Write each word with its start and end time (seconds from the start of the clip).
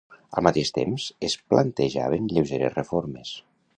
Al 0.39 0.43
mateix 0.45 0.69
temps, 0.77 1.05
es 1.29 1.35
plantejaven 1.53 2.31
lleugeres 2.33 2.77
reformes. 2.81 3.37